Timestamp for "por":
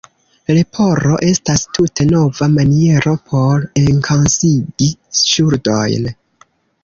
3.27-3.67